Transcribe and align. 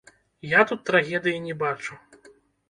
Я 0.53 0.61
тут 0.71 0.81
трагедыі 0.89 1.43
не 1.47 1.53
бачу. 1.61 1.93